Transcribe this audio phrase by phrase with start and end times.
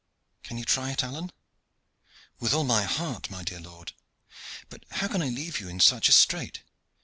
[0.41, 1.31] Can you try it, Alleyne?"
[2.39, 3.93] "With all my heart, my dear lord,
[4.67, 6.63] but how can I leave you in such a strait?"